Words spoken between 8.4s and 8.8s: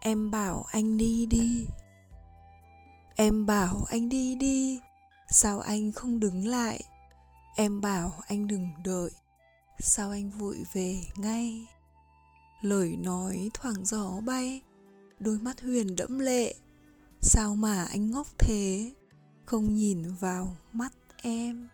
đừng